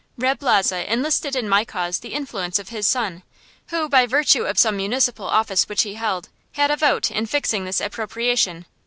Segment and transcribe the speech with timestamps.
[0.17, 3.21] Reb' Lozhe enlisted in my cause the influence of his son,
[3.67, 7.65] who, by virtue of some municipal office which he held, had a vote in fixing
[7.65, 8.65] this appropriation.